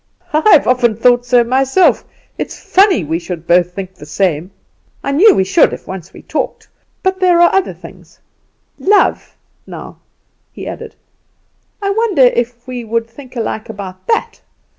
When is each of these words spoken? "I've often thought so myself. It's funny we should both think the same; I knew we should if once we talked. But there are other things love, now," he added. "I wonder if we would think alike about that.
"I've 0.33 0.65
often 0.65 0.95
thought 0.95 1.27
so 1.27 1.43
myself. 1.43 2.03
It's 2.35 2.59
funny 2.59 3.03
we 3.03 3.19
should 3.19 3.45
both 3.45 3.71
think 3.75 3.93
the 3.93 4.05
same; 4.07 4.49
I 5.03 5.11
knew 5.11 5.35
we 5.35 5.43
should 5.43 5.73
if 5.73 5.85
once 5.85 6.11
we 6.11 6.23
talked. 6.23 6.67
But 7.03 7.19
there 7.19 7.39
are 7.39 7.53
other 7.53 7.75
things 7.75 8.19
love, 8.79 9.37
now," 9.67 9.99
he 10.51 10.65
added. 10.67 10.95
"I 11.83 11.91
wonder 11.91 12.23
if 12.23 12.65
we 12.67 12.83
would 12.83 13.07
think 13.07 13.35
alike 13.35 13.69
about 13.69 14.07
that. 14.07 14.41